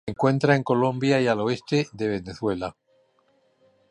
[0.07, 2.75] Se encuentra en Colombia y al oeste de Venezuela.